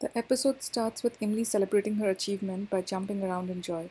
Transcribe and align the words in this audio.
The 0.00 0.16
episode 0.16 0.62
starts 0.62 1.02
with 1.02 1.20
Imli 1.20 1.44
celebrating 1.44 1.96
her 1.96 2.08
achievement 2.08 2.70
by 2.70 2.80
jumping 2.80 3.22
around 3.22 3.50
in 3.50 3.60
joy. 3.60 3.90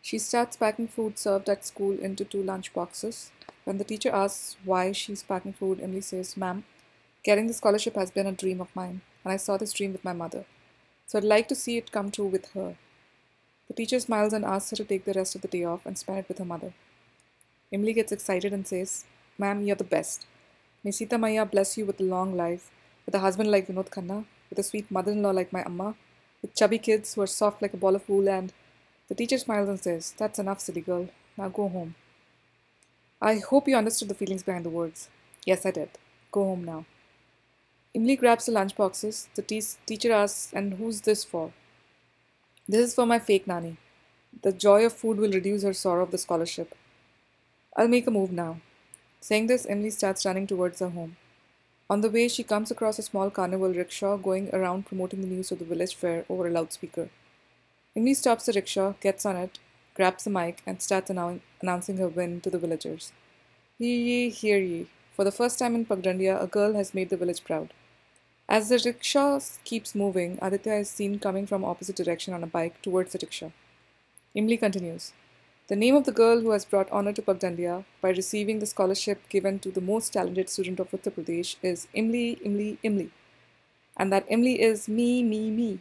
She 0.00 0.16
starts 0.18 0.56
packing 0.56 0.86
food 0.86 1.18
served 1.18 1.48
at 1.48 1.66
school 1.66 1.98
into 1.98 2.24
two 2.24 2.40
lunch 2.40 2.72
boxes. 2.72 3.32
When 3.64 3.78
the 3.78 3.82
teacher 3.82 4.10
asks 4.10 4.56
why 4.64 4.92
she's 4.92 5.24
packing 5.24 5.52
food, 5.52 5.80
Imli 5.80 6.04
says, 6.04 6.36
Ma'am, 6.36 6.62
getting 7.24 7.48
the 7.48 7.54
scholarship 7.54 7.96
has 7.96 8.12
been 8.12 8.28
a 8.28 8.30
dream 8.30 8.60
of 8.60 8.76
mine, 8.76 9.00
and 9.24 9.32
I 9.32 9.36
saw 9.36 9.56
this 9.56 9.72
dream 9.72 9.90
with 9.90 10.04
my 10.04 10.12
mother. 10.12 10.44
So 11.06 11.18
I'd 11.18 11.24
like 11.24 11.48
to 11.48 11.56
see 11.56 11.76
it 11.76 11.90
come 11.90 12.12
true 12.12 12.26
with 12.26 12.50
her. 12.52 12.76
The 13.66 13.74
teacher 13.74 13.98
smiles 13.98 14.32
and 14.32 14.44
asks 14.44 14.70
her 14.70 14.76
to 14.76 14.84
take 14.84 15.06
the 15.06 15.12
rest 15.12 15.34
of 15.34 15.40
the 15.40 15.48
day 15.48 15.64
off 15.64 15.84
and 15.84 15.98
spend 15.98 16.20
it 16.20 16.28
with 16.28 16.38
her 16.38 16.44
mother. 16.44 16.72
Imli 17.72 17.96
gets 17.96 18.12
excited 18.12 18.52
and 18.52 18.64
says, 18.64 19.06
Ma'am, 19.38 19.66
you're 19.66 19.74
the 19.74 19.82
best. 19.82 20.24
May 20.84 20.92
Sita 20.92 21.18
Maya 21.18 21.44
bless 21.44 21.76
you 21.76 21.84
with 21.84 21.98
a 21.98 22.04
long 22.04 22.36
life, 22.36 22.70
with 23.06 23.16
a 23.16 23.24
husband 23.26 23.50
like 23.50 23.66
Vinod 23.66 23.90
Khanna, 23.90 24.24
with 24.52 24.58
a 24.58 24.62
sweet 24.62 24.90
mother 24.90 25.12
in 25.12 25.22
law 25.22 25.30
like 25.30 25.50
my 25.50 25.62
Amma, 25.64 25.94
with 26.42 26.54
chubby 26.54 26.76
kids 26.78 27.14
who 27.14 27.22
are 27.22 27.26
soft 27.26 27.62
like 27.62 27.72
a 27.72 27.78
ball 27.78 27.96
of 27.96 28.06
wool, 28.06 28.28
and 28.28 28.52
the 29.08 29.14
teacher 29.14 29.38
smiles 29.38 29.66
and 29.70 29.80
says, 29.80 30.14
That's 30.18 30.38
enough, 30.38 30.60
silly 30.60 30.82
girl. 30.82 31.08
Now 31.38 31.48
go 31.48 31.68
home. 31.68 31.94
I 33.22 33.36
hope 33.38 33.66
you 33.66 33.74
understood 33.76 34.08
the 34.10 34.14
feelings 34.14 34.42
behind 34.42 34.66
the 34.66 34.70
words. 34.70 35.08
Yes, 35.46 35.64
I 35.64 35.70
did. 35.70 35.88
Go 36.30 36.44
home 36.44 36.64
now. 36.64 36.84
Imli 37.96 38.18
grabs 38.18 38.44
the 38.44 38.52
lunch 38.52 38.76
boxes. 38.76 39.30
The 39.34 39.40
te- 39.40 39.62
teacher 39.86 40.12
asks, 40.12 40.52
And 40.52 40.74
who's 40.74 41.00
this 41.00 41.24
for? 41.24 41.54
This 42.68 42.88
is 42.88 42.94
for 42.94 43.06
my 43.06 43.18
fake 43.18 43.46
nanny. 43.46 43.78
The 44.42 44.52
joy 44.52 44.84
of 44.84 44.92
food 44.92 45.16
will 45.16 45.32
reduce 45.32 45.62
her 45.62 45.72
sorrow 45.72 46.02
of 46.02 46.10
the 46.10 46.18
scholarship. 46.18 46.74
I'll 47.76 47.88
make 47.88 48.06
a 48.06 48.10
move 48.10 48.32
now. 48.32 48.60
Saying 49.20 49.46
this, 49.48 49.66
Imli 49.66 49.92
starts 49.92 50.26
running 50.26 50.46
towards 50.46 50.80
her 50.80 50.90
home. 50.90 51.16
On 51.92 52.00
the 52.00 52.08
way, 52.08 52.26
she 52.26 52.42
comes 52.42 52.70
across 52.70 52.98
a 52.98 53.02
small 53.02 53.30
carnival 53.30 53.68
rickshaw 53.68 54.16
going 54.16 54.48
around 54.54 54.86
promoting 54.86 55.20
the 55.20 55.26
news 55.26 55.52
of 55.52 55.58
the 55.58 55.66
village 55.66 55.94
fair 55.94 56.24
over 56.26 56.46
a 56.46 56.50
loudspeaker. 56.50 57.10
Imli 57.94 58.16
stops 58.16 58.46
the 58.46 58.52
rickshaw, 58.54 58.94
gets 59.02 59.26
on 59.26 59.36
it, 59.36 59.58
grabs 59.94 60.24
the 60.24 60.30
mic, 60.30 60.62
and 60.66 60.80
starts 60.80 61.10
annou- 61.10 61.42
announcing 61.60 61.98
her 61.98 62.08
win 62.08 62.40
to 62.40 62.48
the 62.48 62.58
villagers. 62.58 63.12
Hear 63.78 63.98
ye, 64.06 64.30
hear 64.30 64.58
ye. 64.58 64.86
For 65.14 65.24
the 65.26 65.36
first 65.40 65.58
time 65.58 65.74
in 65.74 65.84
Pagdandia, 65.84 66.42
a 66.42 66.46
girl 66.46 66.72
has 66.72 66.94
made 66.94 67.10
the 67.10 67.18
village 67.18 67.44
proud. 67.44 67.74
As 68.48 68.70
the 68.70 68.80
rickshaw 68.82 69.38
keeps 69.62 69.94
moving, 69.94 70.38
Aditya 70.40 70.76
is 70.76 70.88
seen 70.88 71.18
coming 71.18 71.46
from 71.46 71.62
opposite 71.62 71.96
direction 71.96 72.32
on 72.32 72.42
a 72.42 72.54
bike 72.58 72.80
towards 72.80 73.12
the 73.12 73.18
rickshaw. 73.20 73.50
Imli 74.34 74.58
continues. 74.58 75.12
The 75.72 75.76
name 75.76 75.96
of 75.96 76.04
the 76.04 76.12
girl 76.12 76.42
who 76.42 76.50
has 76.50 76.66
brought 76.66 76.90
honor 76.90 77.14
to 77.14 77.22
Pagdandia 77.22 77.86
by 78.02 78.10
receiving 78.10 78.58
the 78.58 78.66
scholarship 78.66 79.26
given 79.30 79.58
to 79.60 79.70
the 79.70 79.80
most 79.80 80.12
talented 80.12 80.50
student 80.50 80.78
of 80.80 80.90
Uttar 80.90 81.12
Pradesh 81.14 81.56
is 81.62 81.88
Imli, 81.96 82.38
Imli, 82.46 82.76
Imli. 82.84 83.08
And 83.96 84.12
that 84.12 84.28
Imli 84.28 84.58
is 84.58 84.86
me, 84.86 85.22
me, 85.22 85.50
me. 85.50 85.80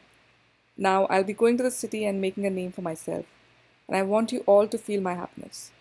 Now 0.78 1.08
I'll 1.08 1.26
be 1.26 1.34
going 1.34 1.58
to 1.58 1.64
the 1.64 1.72
city 1.72 2.06
and 2.06 2.22
making 2.22 2.46
a 2.46 2.50
name 2.50 2.72
for 2.72 2.82
myself. 2.82 3.26
And 3.90 3.98
I 3.98 4.04
want 4.04 4.32
you 4.32 4.46
all 4.46 4.66
to 4.70 4.78
feel 4.78 5.02
my 5.02 5.16
happiness. 5.16 5.72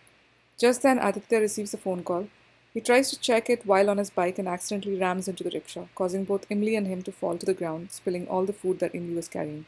Just 0.57 0.81
then, 0.81 0.99
Aditya 0.99 1.39
receives 1.39 1.73
a 1.73 1.77
phone 1.77 2.03
call. 2.03 2.27
He 2.73 2.81
tries 2.81 3.11
to 3.11 3.19
check 3.29 3.49
it 3.49 3.65
while 3.65 3.89
on 3.89 3.97
his 3.97 4.09
bike 4.09 4.37
and 4.37 4.49
accidentally 4.49 4.99
rams 4.99 5.29
into 5.29 5.45
the 5.45 5.51
rickshaw, 5.51 5.85
causing 5.95 6.25
both 6.25 6.49
Imli 6.49 6.77
and 6.77 6.85
him 6.85 7.01
to 7.03 7.13
fall 7.13 7.37
to 7.37 7.45
the 7.45 7.59
ground, 7.61 7.91
spilling 7.91 8.27
all 8.27 8.45
the 8.45 8.59
food 8.61 8.79
that 8.79 8.91
Imli 8.91 9.15
was 9.15 9.29
carrying. 9.29 9.67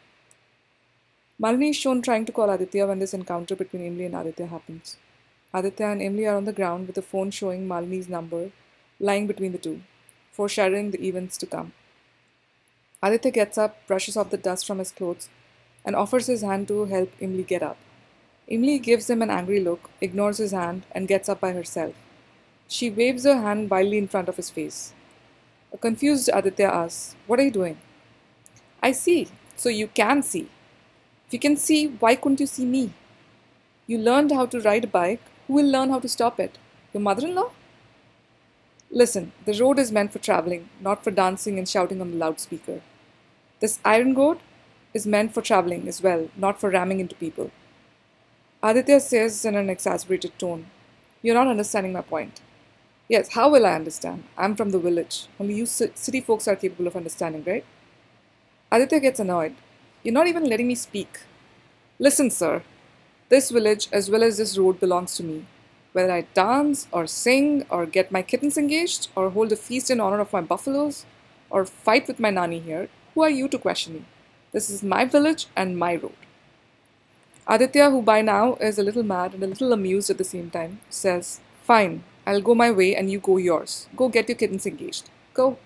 Malini 1.41 1.71
is 1.71 1.75
shown 1.75 2.01
trying 2.01 2.25
to 2.25 2.31
call 2.31 2.49
Aditya 2.49 2.85
when 2.85 2.99
this 2.99 3.13
encounter 3.13 3.55
between 3.55 3.81
Imli 3.81 4.05
and 4.05 4.15
Aditya 4.15 4.45
happens. 4.45 4.97
Aditya 5.53 5.87
and 5.87 6.01
Imli 6.01 6.31
are 6.31 6.35
on 6.35 6.45
the 6.45 6.53
ground 6.53 6.85
with 6.85 6.95
the 6.95 7.01
phone 7.01 7.31
showing 7.31 7.67
Malini's 7.67 8.07
number 8.07 8.51
lying 8.99 9.25
between 9.25 9.51
the 9.51 9.57
two, 9.57 9.81
foreshadowing 10.31 10.91
the 10.91 11.05
events 11.07 11.35
to 11.37 11.47
come. 11.47 11.73
Aditya 13.01 13.31
gets 13.31 13.57
up, 13.57 13.85
brushes 13.87 14.15
off 14.15 14.29
the 14.29 14.37
dust 14.37 14.67
from 14.67 14.77
his 14.77 14.91
clothes, 14.91 15.27
and 15.83 15.95
offers 15.95 16.27
his 16.27 16.43
hand 16.43 16.67
to 16.67 16.85
help 16.85 17.11
Imli 17.19 17.45
get 17.45 17.63
up. 17.63 17.77
Emily 18.49 18.77
gives 18.77 19.09
him 19.09 19.21
an 19.21 19.29
angry 19.29 19.59
look, 19.59 19.89
ignores 20.01 20.37
his 20.37 20.51
hand, 20.51 20.85
and 20.91 21.07
gets 21.07 21.27
up 21.27 21.39
by 21.39 21.51
herself. 21.53 21.95
She 22.67 22.89
waves 22.89 23.23
her 23.23 23.41
hand 23.41 23.69
wildly 23.69 23.97
in 23.97 24.07
front 24.07 24.29
of 24.29 24.37
his 24.37 24.49
face. 24.49 24.93
A 25.73 25.77
confused 25.77 26.29
Aditya 26.31 26.67
asks, 26.67 27.15
What 27.25 27.39
are 27.39 27.43
you 27.43 27.51
doing? 27.51 27.77
I 28.81 28.91
see, 28.91 29.29
so 29.55 29.69
you 29.69 29.87
can 29.87 30.21
see. 30.21 30.49
You 31.33 31.39
can 31.39 31.57
see, 31.57 31.87
why 31.87 32.15
couldn't 32.15 32.39
you 32.39 32.45
see 32.45 32.63
me? 32.63 32.93
You 33.87 33.97
learned 33.97 34.31
how 34.31 34.45
to 34.45 34.61
ride 34.61 34.83
a 34.83 34.87
bike. 34.87 35.21
Who 35.47 35.55
will 35.55 35.65
learn 35.65 35.89
how 35.89 35.99
to 35.99 36.07
stop 36.07 36.39
it? 36.39 36.59
Your 36.93 37.01
mother 37.01 37.27
in 37.27 37.33
law? 37.35 37.49
Listen, 38.91 39.31
the 39.45 39.59
road 39.59 39.79
is 39.79 39.91
meant 39.91 40.13
for 40.13 40.19
traveling, 40.19 40.69
not 40.79 41.03
for 41.03 41.09
dancing 41.09 41.57
and 41.57 41.67
shouting 41.67 41.99
on 41.99 42.11
the 42.11 42.17
loudspeaker. 42.17 42.81
This 43.59 43.79
iron 43.83 44.13
road 44.13 44.39
is 44.93 45.07
meant 45.07 45.33
for 45.33 45.41
traveling 45.41 45.87
as 45.87 46.03
well, 46.03 46.29
not 46.37 46.61
for 46.61 46.69
ramming 46.69 46.99
into 46.99 47.15
people. 47.15 47.49
Aditya 48.61 48.99
says 48.99 49.43
in 49.43 49.55
an 49.55 49.71
exasperated 49.71 50.37
tone, 50.37 50.67
You're 51.23 51.35
not 51.35 51.47
understanding 51.47 51.93
my 51.93 52.01
point. 52.01 52.41
Yes, 53.09 53.33
how 53.33 53.49
will 53.49 53.65
I 53.65 53.73
understand? 53.73 54.23
I'm 54.37 54.55
from 54.55 54.69
the 54.69 54.79
village. 54.79 55.25
Only 55.39 55.55
you 55.55 55.65
city 55.65 56.21
folks 56.21 56.47
are 56.47 56.55
capable 56.55 56.87
of 56.87 56.95
understanding, 56.95 57.43
right? 57.43 57.65
Aditya 58.71 58.99
gets 58.99 59.19
annoyed. 59.19 59.55
You're 60.03 60.13
not 60.13 60.27
even 60.27 60.49
letting 60.49 60.67
me 60.67 60.75
speak. 60.75 61.21
Listen, 61.97 62.29
sir. 62.29 62.61
This 63.29 63.51
village, 63.51 63.87
as 63.91 64.09
well 64.09 64.21
as 64.21 64.37
this 64.37 64.57
road, 64.57 64.79
belongs 64.79 65.15
to 65.15 65.23
me. 65.23 65.45
Whether 65.93 66.11
I 66.11 66.21
dance, 66.33 66.87
or 66.91 67.07
sing, 67.07 67.65
or 67.69 67.85
get 67.85 68.11
my 68.11 68.21
kittens 68.21 68.57
engaged, 68.57 69.07
or 69.15 69.29
hold 69.29 69.53
a 69.53 69.55
feast 69.55 69.89
in 69.89 70.01
honor 70.01 70.19
of 70.19 70.33
my 70.33 70.41
buffaloes, 70.41 71.05
or 71.49 71.65
fight 71.65 72.07
with 72.07 72.19
my 72.19 72.31
nanny 72.31 72.59
here, 72.59 72.89
who 73.13 73.21
are 73.21 73.29
you 73.29 73.47
to 73.47 73.57
question 73.57 73.93
me? 73.93 74.05
This 74.51 74.69
is 74.69 74.83
my 74.83 75.05
village 75.05 75.47
and 75.55 75.77
my 75.77 75.95
road. 75.95 76.17
Aditya, 77.47 77.89
who 77.89 78.01
by 78.01 78.21
now 78.21 78.55
is 78.55 78.77
a 78.77 78.83
little 78.83 79.03
mad 79.03 79.33
and 79.33 79.43
a 79.43 79.47
little 79.47 79.71
amused 79.71 80.09
at 80.09 80.17
the 80.17 80.23
same 80.23 80.49
time, 80.49 80.81
says, 80.89 81.39
Fine, 81.61 82.03
I'll 82.27 82.41
go 82.41 82.55
my 82.55 82.71
way 82.71 82.95
and 82.95 83.09
you 83.09 83.19
go 83.19 83.37
yours. 83.37 83.87
Go 83.95 84.09
get 84.09 84.27
your 84.27 84.37
kittens 84.37 84.65
engaged. 84.65 85.09
Go. 85.33 85.57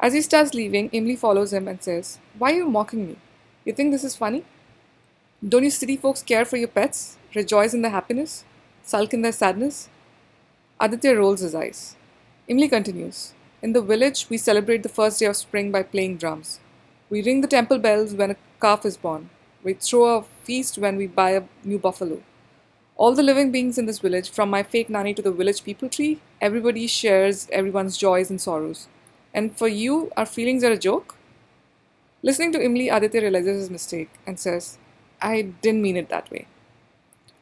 As 0.00 0.14
he 0.14 0.20
starts 0.20 0.54
leaving, 0.54 0.90
Imli 0.90 1.16
follows 1.16 1.52
him 1.52 1.68
and 1.68 1.82
says, 1.82 2.18
Why 2.38 2.52
are 2.52 2.56
you 2.56 2.68
mocking 2.68 3.06
me? 3.06 3.16
You 3.66 3.72
think 3.72 3.90
this 3.90 4.04
is 4.04 4.14
funny? 4.14 4.44
Don't 5.46 5.64
you 5.64 5.70
city 5.70 5.96
folks 5.96 6.22
care 6.22 6.44
for 6.44 6.56
your 6.56 6.68
pets, 6.68 7.18
rejoice 7.34 7.74
in 7.74 7.82
their 7.82 7.90
happiness, 7.90 8.44
sulk 8.84 9.12
in 9.12 9.22
their 9.22 9.32
sadness? 9.32 9.88
Aditya 10.80 11.16
rolls 11.16 11.40
his 11.40 11.54
eyes. 11.54 11.96
Imli 12.48 12.70
continues, 12.70 13.34
In 13.62 13.72
the 13.72 13.82
village, 13.82 14.28
we 14.30 14.38
celebrate 14.38 14.84
the 14.84 14.88
first 14.88 15.18
day 15.18 15.26
of 15.26 15.36
spring 15.36 15.72
by 15.72 15.82
playing 15.82 16.18
drums. 16.18 16.60
We 17.10 17.22
ring 17.22 17.40
the 17.40 17.48
temple 17.48 17.78
bells 17.78 18.14
when 18.14 18.30
a 18.30 18.36
calf 18.60 18.86
is 18.86 18.96
born. 18.96 19.30
We 19.64 19.74
throw 19.74 20.18
a 20.18 20.22
feast 20.44 20.78
when 20.78 20.96
we 20.96 21.08
buy 21.08 21.30
a 21.30 21.42
new 21.64 21.80
buffalo. 21.80 22.22
All 22.96 23.16
the 23.16 23.24
living 23.24 23.50
beings 23.50 23.78
in 23.78 23.86
this 23.86 23.98
village, 23.98 24.30
from 24.30 24.48
my 24.48 24.62
fake 24.62 24.88
nanny 24.88 25.12
to 25.14 25.22
the 25.22 25.32
village 25.32 25.64
peepal 25.64 25.90
tree, 25.90 26.20
everybody 26.40 26.86
shares 26.86 27.48
everyone's 27.50 27.96
joys 27.96 28.30
and 28.30 28.40
sorrows. 28.40 28.86
And 29.34 29.58
for 29.58 29.66
you, 29.66 30.12
our 30.16 30.24
feelings 30.24 30.62
are 30.62 30.70
a 30.70 30.78
joke? 30.78 31.15
Listening 32.22 32.52
to 32.52 32.58
Imli, 32.58 32.92
Aditya 32.92 33.20
realizes 33.20 33.60
his 33.60 33.70
mistake 33.70 34.10
and 34.26 34.38
says, 34.40 34.78
I 35.20 35.42
didn't 35.42 35.82
mean 35.82 35.96
it 35.96 36.08
that 36.08 36.30
way. 36.30 36.46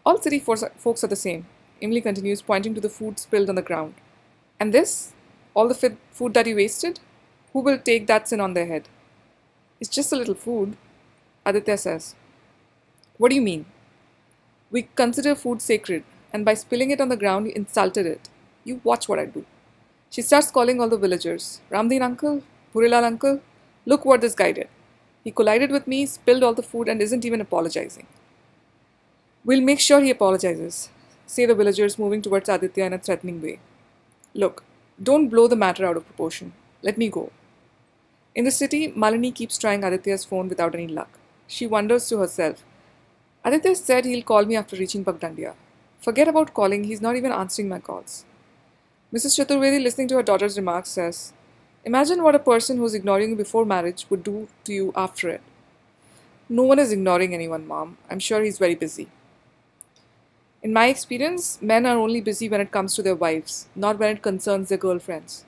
All 0.04 0.20
city 0.20 0.38
folks 0.38 1.04
are 1.04 1.06
the 1.06 1.16
same. 1.16 1.46
Imli 1.82 2.02
continues, 2.02 2.42
pointing 2.42 2.74
to 2.74 2.80
the 2.80 2.88
food 2.88 3.18
spilled 3.18 3.48
on 3.48 3.54
the 3.54 3.62
ground. 3.62 3.94
And 4.60 4.72
this? 4.72 5.12
All 5.54 5.68
the 5.68 5.96
food 6.10 6.34
that 6.34 6.46
you 6.46 6.56
wasted? 6.56 7.00
Who 7.52 7.60
will 7.60 7.78
take 7.78 8.06
that 8.08 8.28
sin 8.28 8.40
on 8.40 8.54
their 8.54 8.66
head? 8.66 8.88
It's 9.80 9.90
just 9.90 10.12
a 10.12 10.16
little 10.16 10.34
food. 10.34 10.76
Aditya 11.46 11.78
says, 11.78 12.14
What 13.18 13.28
do 13.30 13.36
you 13.36 13.42
mean? 13.42 13.66
We 14.70 14.88
consider 14.94 15.34
food 15.34 15.62
sacred, 15.62 16.04
and 16.32 16.44
by 16.44 16.54
spilling 16.54 16.90
it 16.90 17.00
on 17.00 17.08
the 17.08 17.16
ground, 17.16 17.46
you 17.46 17.52
insulted 17.54 18.06
it. 18.06 18.28
You 18.64 18.80
watch 18.82 19.08
what 19.08 19.18
I 19.18 19.26
do. 19.26 19.44
She 20.10 20.22
starts 20.22 20.50
calling 20.50 20.80
all 20.80 20.88
the 20.88 20.98
villagers 20.98 21.60
Ramdin 21.70 22.02
uncle, 22.02 22.42
Purilal 22.74 23.04
uncle, 23.04 23.40
look 23.86 24.04
what 24.04 24.20
this 24.20 24.34
guy 24.34 24.52
did. 24.52 24.68
He 25.22 25.30
collided 25.30 25.70
with 25.70 25.86
me, 25.86 26.06
spilled 26.06 26.42
all 26.42 26.54
the 26.54 26.62
food, 26.62 26.88
and 26.88 27.00
isn't 27.00 27.24
even 27.24 27.40
apologizing. 27.40 28.06
We'll 29.44 29.60
make 29.60 29.80
sure 29.80 30.00
he 30.00 30.10
apologizes, 30.10 30.90
say 31.26 31.46
the 31.46 31.54
villagers, 31.54 31.98
moving 31.98 32.22
towards 32.22 32.48
Aditya 32.48 32.84
in 32.84 32.92
a 32.92 32.98
threatening 32.98 33.42
way. 33.42 33.58
Look, 34.34 34.64
don't 35.02 35.28
blow 35.28 35.48
the 35.48 35.56
matter 35.56 35.84
out 35.84 35.96
of 35.96 36.06
proportion. 36.06 36.52
Let 36.82 36.96
me 36.96 37.08
go. 37.08 37.30
In 38.34 38.44
the 38.44 38.50
city, 38.50 38.90
Malini 38.92 39.34
keeps 39.34 39.58
trying 39.58 39.84
Aditya's 39.84 40.24
phone 40.24 40.48
without 40.48 40.74
any 40.74 40.88
luck. 40.88 41.18
She 41.46 41.66
wonders 41.66 42.08
to 42.08 42.18
herself. 42.18 42.64
Aditya 43.44 43.76
said 43.76 44.06
he'll 44.06 44.22
call 44.22 44.46
me 44.46 44.56
after 44.56 44.76
reaching 44.76 45.04
Pagdandia. 45.04 45.54
Forget 46.00 46.26
about 46.26 46.54
calling, 46.54 46.84
he's 46.84 47.02
not 47.02 47.16
even 47.16 47.32
answering 47.32 47.68
my 47.68 47.78
calls. 47.78 48.24
Mrs. 49.12 49.38
Chaturvedi, 49.38 49.82
listening 49.82 50.08
to 50.08 50.16
her 50.16 50.22
daughter's 50.22 50.56
remarks, 50.56 50.88
says, 50.88 51.33
Imagine 51.86 52.22
what 52.22 52.34
a 52.34 52.38
person 52.38 52.78
who's 52.78 52.94
ignoring 52.94 53.30
you 53.30 53.36
before 53.36 53.66
marriage 53.66 54.06
would 54.08 54.24
do 54.24 54.48
to 54.64 54.72
you 54.72 54.92
after 54.96 55.28
it. 55.28 55.42
No 56.48 56.62
one 56.62 56.78
is 56.78 56.92
ignoring 56.92 57.34
anyone, 57.34 57.66
mom. 57.66 57.98
I'm 58.10 58.18
sure 58.18 58.42
he's 58.42 58.58
very 58.58 58.74
busy. 58.74 59.08
In 60.62 60.72
my 60.72 60.86
experience, 60.86 61.60
men 61.60 61.84
are 61.84 61.98
only 61.98 62.22
busy 62.22 62.48
when 62.48 62.62
it 62.62 62.70
comes 62.70 62.94
to 62.94 63.02
their 63.02 63.14
wives, 63.14 63.68
not 63.76 63.98
when 63.98 64.16
it 64.16 64.22
concerns 64.22 64.70
their 64.70 64.78
girlfriends. 64.78 65.44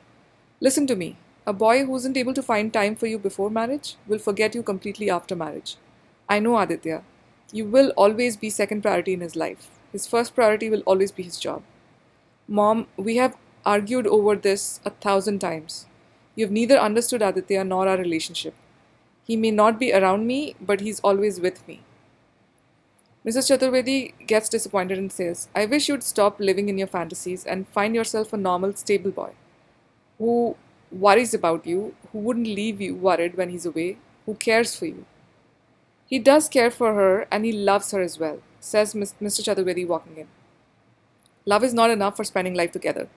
Listen 0.60 0.86
to 0.88 0.94
me. 0.94 1.16
A 1.46 1.54
boy 1.54 1.84
who 1.86 1.96
isn't 1.96 2.18
able 2.18 2.34
to 2.34 2.42
find 2.42 2.70
time 2.70 2.96
for 2.96 3.06
you 3.06 3.18
before 3.18 3.48
marriage 3.48 3.96
will 4.06 4.18
forget 4.18 4.54
you 4.54 4.62
completely 4.62 5.08
after 5.08 5.34
marriage. 5.34 5.76
I 6.28 6.38
know 6.40 6.58
Aditya. 6.58 7.02
You 7.50 7.64
will 7.64 7.90
always 7.96 8.36
be 8.36 8.50
second 8.50 8.82
priority 8.82 9.14
in 9.14 9.20
his 9.20 9.36
life. 9.36 9.70
His 9.90 10.06
first 10.06 10.34
priority 10.34 10.68
will 10.68 10.82
always 10.84 11.12
be 11.12 11.22
his 11.22 11.38
job. 11.38 11.62
Mom, 12.46 12.88
we 12.96 13.16
have 13.16 13.36
argued 13.64 14.06
over 14.06 14.36
this 14.36 14.80
a 14.84 14.90
thousand 14.90 15.38
times. 15.38 15.86
You've 16.36 16.52
neither 16.52 16.78
understood 16.78 17.22
Aditya 17.22 17.64
nor 17.64 17.88
our 17.88 17.96
relationship. 17.96 18.54
He 19.24 19.36
may 19.36 19.50
not 19.50 19.80
be 19.80 19.92
around 19.92 20.26
me, 20.26 20.54
but 20.60 20.80
he's 20.80 21.00
always 21.00 21.40
with 21.40 21.66
me. 21.66 21.80
Mrs. 23.26 23.50
Chaturvedi 23.50 24.14
gets 24.26 24.48
disappointed 24.48 24.98
and 24.98 25.10
says, 25.10 25.48
I 25.54 25.66
wish 25.66 25.88
you'd 25.88 26.04
stop 26.04 26.38
living 26.38 26.68
in 26.68 26.78
your 26.78 26.86
fantasies 26.86 27.44
and 27.44 27.66
find 27.68 27.94
yourself 27.94 28.32
a 28.32 28.36
normal, 28.36 28.74
stable 28.74 29.10
boy 29.10 29.32
who 30.18 30.56
worries 30.92 31.34
about 31.34 31.66
you, 31.66 31.94
who 32.12 32.18
wouldn't 32.18 32.46
leave 32.46 32.80
you 32.80 32.94
worried 32.94 33.36
when 33.36 33.50
he's 33.50 33.66
away, 33.66 33.98
who 34.26 34.34
cares 34.34 34.76
for 34.76 34.86
you. 34.86 35.04
He 36.06 36.18
does 36.20 36.48
care 36.48 36.70
for 36.70 36.94
her 36.94 37.26
and 37.32 37.44
he 37.44 37.52
loves 37.52 37.90
her 37.90 38.00
as 38.00 38.18
well, 38.18 38.40
says 38.60 38.94
Mr. 38.94 39.42
Chaturvedi 39.42 39.86
walking 39.86 40.16
in. 40.16 40.28
Love 41.44 41.64
is 41.64 41.74
not 41.74 41.90
enough 41.90 42.16
for 42.16 42.24
spending 42.24 42.54
life 42.54 42.72
together. 42.72 43.08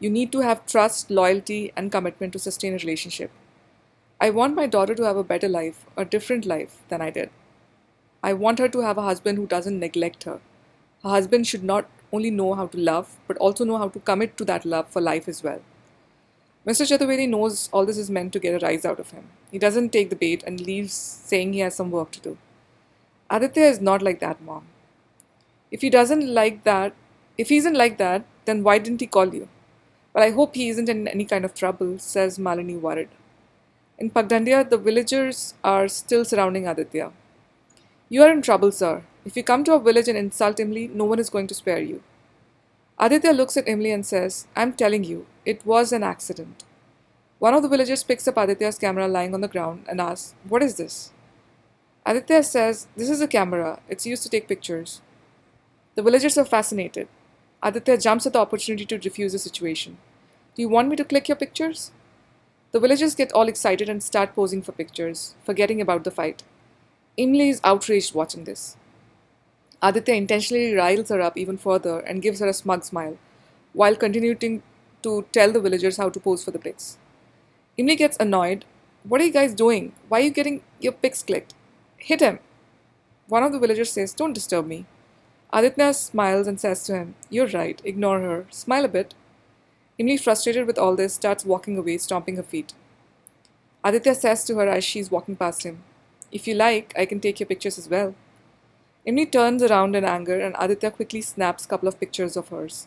You 0.00 0.10
need 0.10 0.30
to 0.32 0.40
have 0.40 0.64
trust, 0.66 1.10
loyalty, 1.10 1.72
and 1.76 1.90
commitment 1.90 2.32
to 2.32 2.38
sustain 2.38 2.74
a 2.74 2.78
relationship. 2.78 3.30
I 4.20 4.30
want 4.30 4.54
my 4.54 4.66
daughter 4.66 4.94
to 4.94 5.04
have 5.04 5.16
a 5.16 5.24
better 5.24 5.48
life, 5.48 5.84
a 5.96 6.04
different 6.04 6.46
life 6.46 6.76
than 6.88 7.00
I 7.00 7.10
did. 7.10 7.30
I 8.22 8.32
want 8.32 8.58
her 8.58 8.68
to 8.68 8.80
have 8.80 8.98
a 8.98 9.02
husband 9.02 9.38
who 9.38 9.46
doesn't 9.46 9.78
neglect 9.78 10.24
her. 10.24 10.40
Her 11.02 11.10
husband 11.10 11.46
should 11.46 11.64
not 11.64 11.88
only 12.12 12.30
know 12.30 12.54
how 12.54 12.66
to 12.68 12.78
love, 12.78 13.16
but 13.26 13.36
also 13.38 13.64
know 13.64 13.78
how 13.78 13.88
to 13.88 14.00
commit 14.00 14.36
to 14.36 14.44
that 14.46 14.64
love 14.64 14.88
for 14.88 15.00
life 15.00 15.28
as 15.28 15.42
well. 15.42 15.60
Mr. 16.66 16.84
Chaturvedi 16.84 17.28
knows 17.28 17.68
all 17.72 17.86
this 17.86 17.98
is 17.98 18.10
meant 18.10 18.32
to 18.32 18.40
get 18.40 18.60
a 18.60 18.66
rise 18.66 18.84
out 18.84 19.00
of 19.00 19.10
him. 19.10 19.28
He 19.50 19.58
doesn't 19.58 19.90
take 19.90 20.10
the 20.10 20.16
bait 20.16 20.42
and 20.46 20.60
leaves 20.60 20.92
saying 20.92 21.52
he 21.52 21.60
has 21.60 21.74
some 21.74 21.90
work 21.90 22.10
to 22.12 22.20
do. 22.20 22.38
Aditya 23.30 23.64
is 23.64 23.80
not 23.80 24.02
like 24.02 24.20
that, 24.20 24.42
mom. 24.42 24.64
If 25.70 25.80
he 25.80 25.90
doesn't 25.90 26.26
like 26.34 26.64
that, 26.64 26.94
if 27.36 27.48
he 27.48 27.56
isn't 27.58 27.74
like 27.76 27.98
that, 27.98 28.24
then 28.44 28.62
why 28.62 28.78
didn't 28.78 29.00
he 29.00 29.06
call 29.06 29.34
you? 29.34 29.48
Well, 30.18 30.26
I 30.26 30.32
hope 30.32 30.56
he 30.56 30.68
isn't 30.68 30.88
in 30.88 31.06
any 31.06 31.24
kind 31.24 31.44
of 31.44 31.54
trouble, 31.54 31.96
says 32.00 32.38
Malini 32.40 32.76
worried. 32.76 33.10
In 33.98 34.10
Pagdandia, 34.10 34.68
the 34.68 34.76
villagers 34.76 35.54
are 35.62 35.86
still 35.86 36.24
surrounding 36.24 36.66
Aditya. 36.66 37.12
You 38.08 38.24
are 38.24 38.32
in 38.32 38.42
trouble, 38.42 38.72
sir. 38.72 39.04
If 39.24 39.36
you 39.36 39.44
come 39.44 39.62
to 39.62 39.74
our 39.74 39.78
village 39.78 40.08
and 40.08 40.18
insult 40.18 40.56
Imli, 40.56 40.92
no 40.92 41.04
one 41.04 41.20
is 41.20 41.30
going 41.30 41.46
to 41.46 41.54
spare 41.54 41.80
you. 41.80 42.02
Aditya 42.98 43.30
looks 43.30 43.56
at 43.56 43.66
Imli 43.66 43.94
and 43.94 44.04
says, 44.04 44.48
I'm 44.56 44.72
telling 44.72 45.04
you, 45.04 45.24
it 45.46 45.64
was 45.64 45.92
an 45.92 46.02
accident. 46.02 46.64
One 47.38 47.54
of 47.54 47.62
the 47.62 47.68
villagers 47.68 48.02
picks 48.02 48.26
up 48.26 48.38
Aditya's 48.38 48.76
camera 48.76 49.06
lying 49.06 49.34
on 49.34 49.40
the 49.40 49.46
ground 49.46 49.84
and 49.88 50.00
asks, 50.00 50.34
What 50.48 50.64
is 50.64 50.74
this? 50.78 51.12
Aditya 52.04 52.42
says, 52.42 52.88
This 52.96 53.08
is 53.08 53.20
a 53.20 53.28
camera. 53.28 53.78
It's 53.88 54.04
used 54.04 54.24
to 54.24 54.28
take 54.28 54.48
pictures. 54.48 55.00
The 55.94 56.02
villagers 56.02 56.36
are 56.36 56.44
fascinated. 56.44 57.06
Aditya 57.62 57.98
jumps 57.98 58.26
at 58.26 58.32
the 58.32 58.40
opportunity 58.40 58.84
to 58.84 58.98
defuse 58.98 59.30
the 59.30 59.38
situation. 59.38 59.96
Do 60.58 60.62
you 60.62 60.68
want 60.68 60.88
me 60.88 60.96
to 60.96 61.04
click 61.04 61.28
your 61.28 61.36
pictures? 61.36 61.92
The 62.72 62.80
villagers 62.80 63.14
get 63.14 63.30
all 63.30 63.46
excited 63.46 63.88
and 63.88 64.02
start 64.02 64.34
posing 64.34 64.60
for 64.60 64.72
pictures, 64.72 65.36
forgetting 65.44 65.80
about 65.80 66.02
the 66.02 66.10
fight. 66.10 66.42
Imli 67.16 67.48
is 67.48 67.60
outraged 67.62 68.12
watching 68.12 68.42
this. 68.42 68.76
Aditya 69.80 70.14
intentionally 70.16 70.74
riles 70.74 71.10
her 71.10 71.20
up 71.20 71.36
even 71.36 71.58
further 71.58 72.00
and 72.00 72.22
gives 72.22 72.40
her 72.40 72.48
a 72.48 72.52
smug 72.52 72.82
smile, 72.82 73.16
while 73.72 73.94
continuing 73.94 74.64
to 75.04 75.24
tell 75.30 75.52
the 75.52 75.60
villagers 75.60 75.96
how 75.96 76.08
to 76.08 76.18
pose 76.18 76.42
for 76.42 76.50
the 76.50 76.58
pics. 76.58 76.98
Imli 77.78 77.96
gets 77.96 78.16
annoyed. 78.18 78.64
What 79.04 79.20
are 79.20 79.26
you 79.26 79.32
guys 79.32 79.54
doing? 79.54 79.92
Why 80.08 80.18
are 80.18 80.24
you 80.24 80.30
getting 80.30 80.62
your 80.80 80.94
pics 80.94 81.22
clicked? 81.22 81.54
Hit 81.98 82.18
him! 82.18 82.40
One 83.28 83.44
of 83.44 83.52
the 83.52 83.60
villagers 83.60 83.92
says, 83.92 84.12
Don't 84.12 84.32
disturb 84.32 84.66
me. 84.66 84.86
Aditya 85.52 85.94
smiles 85.94 86.48
and 86.48 86.58
says 86.58 86.82
to 86.86 86.96
him, 86.96 87.14
You're 87.30 87.46
right, 87.46 87.80
ignore 87.84 88.18
her. 88.18 88.46
Smile 88.50 88.86
a 88.86 88.88
bit. 88.88 89.14
Imli, 89.98 90.20
frustrated 90.20 90.66
with 90.66 90.78
all 90.78 90.94
this, 90.96 91.14
starts 91.14 91.44
walking 91.44 91.76
away, 91.76 91.98
stomping 91.98 92.36
her 92.36 92.42
feet. 92.42 92.72
Aditya 93.84 94.14
says 94.14 94.44
to 94.44 94.54
her 94.56 94.68
as 94.68 94.84
she's 94.84 95.10
walking 95.10 95.36
past 95.36 95.64
him, 95.64 95.82
if 96.30 96.46
you 96.46 96.54
like, 96.54 96.92
I 96.96 97.06
can 97.06 97.20
take 97.20 97.40
your 97.40 97.46
pictures 97.46 97.78
as 97.78 97.88
well. 97.88 98.14
Imli 99.06 99.30
turns 99.30 99.62
around 99.62 99.96
in 99.96 100.04
anger 100.04 100.38
and 100.38 100.54
Aditya 100.58 100.90
quickly 100.90 101.22
snaps 101.22 101.64
a 101.64 101.68
couple 101.68 101.88
of 101.88 101.98
pictures 101.98 102.36
of 102.36 102.48
hers. 102.48 102.86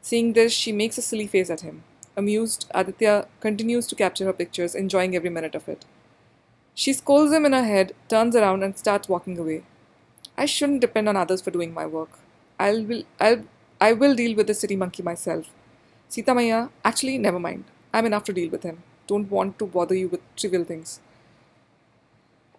Seeing 0.00 0.32
this, 0.32 0.52
she 0.52 0.72
makes 0.72 0.96
a 0.96 1.02
silly 1.02 1.26
face 1.26 1.50
at 1.50 1.60
him. 1.60 1.82
Amused, 2.16 2.66
Aditya 2.74 3.26
continues 3.40 3.86
to 3.88 3.94
capture 3.94 4.24
her 4.24 4.32
pictures, 4.32 4.74
enjoying 4.74 5.14
every 5.14 5.30
minute 5.30 5.54
of 5.54 5.68
it. 5.68 5.84
She 6.74 6.92
scolds 6.92 7.32
him 7.32 7.44
in 7.44 7.52
her 7.52 7.64
head, 7.64 7.94
turns 8.08 8.34
around, 8.34 8.62
and 8.62 8.78
starts 8.78 9.08
walking 9.08 9.38
away. 9.38 9.64
I 10.36 10.46
shouldn't 10.46 10.80
depend 10.80 11.08
on 11.08 11.16
others 11.16 11.40
for 11.42 11.50
doing 11.50 11.74
my 11.74 11.86
work. 11.86 12.18
I'll 12.58 13.02
I'll 13.20 13.42
I 13.80 13.92
will 13.92 14.14
deal 14.14 14.36
with 14.36 14.46
the 14.46 14.54
city 14.54 14.76
monkey 14.76 15.02
myself. 15.02 15.50
Sita 16.08 16.34
Maya, 16.34 16.68
actually, 16.84 17.18
never 17.18 17.38
mind. 17.38 17.64
I'm 17.92 18.06
enough 18.06 18.24
to 18.24 18.32
deal 18.32 18.50
with 18.50 18.62
him. 18.62 18.82
Don't 19.06 19.30
want 19.30 19.58
to 19.58 19.66
bother 19.66 19.94
you 19.94 20.08
with 20.08 20.20
trivial 20.36 20.64
things. 20.64 21.00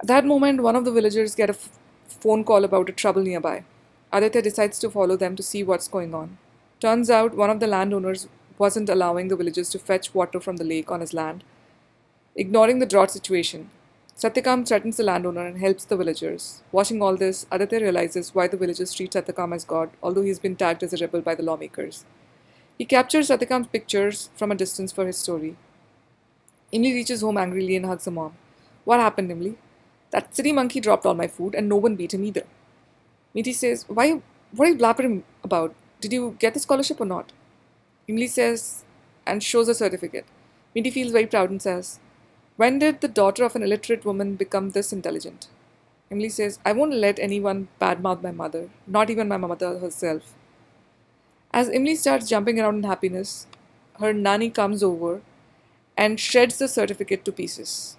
At 0.01 0.07
that 0.07 0.25
moment, 0.25 0.61
one 0.63 0.75
of 0.75 0.85
the 0.85 0.91
villagers 0.91 1.35
get 1.35 1.49
a 1.49 1.53
f- 1.53 1.69
phone 2.07 2.43
call 2.43 2.63
about 2.63 2.89
a 2.89 2.93
trouble 2.93 3.23
nearby. 3.23 3.63
Aditya 4.11 4.41
decides 4.41 4.79
to 4.79 4.89
follow 4.89 5.15
them 5.17 5.35
to 5.35 5.43
see 5.43 5.63
what's 5.63 5.87
going 5.87 6.13
on. 6.13 6.37
Turns 6.79 7.09
out 7.09 7.35
one 7.35 7.49
of 7.49 7.59
the 7.59 7.67
landowners 7.67 8.27
wasn't 8.57 8.89
allowing 8.89 9.27
the 9.27 9.35
villagers 9.35 9.69
to 9.71 9.79
fetch 9.79 10.13
water 10.13 10.39
from 10.39 10.57
the 10.57 10.63
lake 10.63 10.91
on 10.91 11.01
his 11.01 11.13
land, 11.13 11.43
ignoring 12.35 12.79
the 12.79 12.85
drought 12.85 13.11
situation. 13.11 13.69
Satyakam 14.17 14.67
threatens 14.67 14.97
the 14.97 15.03
landowner 15.03 15.45
and 15.45 15.59
helps 15.59 15.85
the 15.85 15.97
villagers. 15.97 16.61
Watching 16.71 17.01
all 17.01 17.15
this, 17.17 17.45
Aditya 17.51 17.79
realizes 17.81 18.35
why 18.35 18.47
the 18.47 18.57
villagers 18.57 18.93
treat 18.93 19.13
Satyakam 19.13 19.55
as 19.55 19.63
god, 19.65 19.89
although 20.03 20.21
he's 20.23 20.39
been 20.39 20.55
tagged 20.55 20.83
as 20.83 20.93
a 20.93 20.97
rebel 20.97 21.21
by 21.21 21.35
the 21.35 21.43
lawmakers. 21.43 22.05
He 22.79 22.85
captures 22.85 23.29
Satyakam's 23.29 23.67
pictures 23.67 24.31
from 24.35 24.51
a 24.51 24.55
distance 24.55 24.91
for 24.93 25.05
his 25.05 25.17
story. 25.17 25.57
Imli 26.73 26.93
reaches 26.93 27.21
home 27.21 27.37
angrily 27.37 27.75
and 27.75 27.85
hugs 27.85 28.05
her 28.05 28.11
mom. 28.11 28.33
What 28.85 29.01
happened, 29.01 29.29
Imli? 29.31 29.55
That 30.11 30.35
city 30.35 30.51
monkey 30.53 30.79
dropped 30.79 31.05
all 31.05 31.13
my 31.13 31.27
food 31.27 31.55
and 31.55 31.69
no 31.69 31.75
one 31.75 31.95
beat 31.97 32.13
him 32.13 32.23
either. 32.23 32.45
Meeti 33.35 33.53
says, 33.53 33.85
Why 33.87 34.21
what 34.53 34.67
are 34.67 34.71
you 34.71 34.77
blabbering 34.77 35.23
about? 35.43 35.75
Did 36.01 36.13
you 36.13 36.37
get 36.39 36.53
the 36.55 36.59
scholarship 36.61 37.01
or 37.01 37.05
not? 37.05 37.33
Imli 38.07 38.29
says 38.29 38.85
and 39.27 39.43
shows 39.43 39.67
a 39.67 39.75
certificate. 39.75 40.25
Meeti 40.75 40.91
feels 40.93 41.11
very 41.11 41.27
proud 41.27 41.49
and 41.49 41.61
says, 41.61 41.99
When 42.57 42.79
did 42.79 43.01
the 43.01 43.07
daughter 43.09 43.43
of 43.43 43.55
an 43.55 43.63
illiterate 43.63 44.05
woman 44.05 44.35
become 44.35 44.71
this 44.71 44.93
intelligent? 44.93 45.47
Imli 46.11 46.31
says, 46.31 46.59
I 46.65 46.71
won't 46.71 46.93
let 46.93 47.19
anyone 47.19 47.67
badmouth 47.81 48.23
my 48.23 48.31
mother, 48.31 48.69
not 48.87 49.09
even 49.09 49.27
my 49.27 49.37
mother 49.37 49.79
herself. 49.79 50.33
As 51.51 51.69
Imli 51.69 51.95
starts 51.95 52.27
jumping 52.29 52.59
around 52.59 52.77
in 52.77 52.83
happiness, 52.83 53.45
her 53.99 54.13
nanny 54.13 54.49
comes 54.49 54.81
over 54.83 55.21
and 55.97 56.19
shreds 56.19 56.59
the 56.59 56.67
certificate 56.67 57.25
to 57.25 57.31
pieces. 57.31 57.98